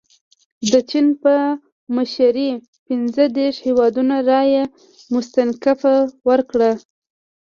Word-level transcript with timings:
د 0.71 0.73
چین 0.89 1.07
په 1.23 1.35
مشرۍ 1.95 2.49
پنځه 2.87 3.23
دېرش 3.37 3.57
هیوادونو 3.67 4.15
رایه 4.29 4.63
مستنکفه 5.13 5.95
ورکړه. 6.29 6.71